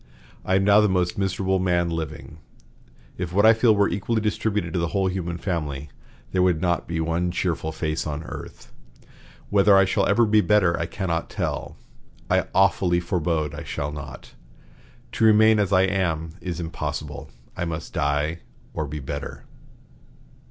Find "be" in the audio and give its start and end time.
6.87-6.99, 10.25-10.41, 18.87-18.97